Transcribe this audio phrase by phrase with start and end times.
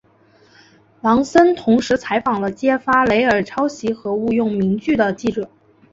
[1.01, 5.47] 朗森同时采访了揭发雷尔抄袭和误用名句的记者。